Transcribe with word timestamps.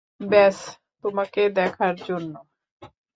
ব্যস 0.21 0.57
তোমাকে 1.03 1.41
দেখার 1.57 1.95
জন্য। 2.07 2.33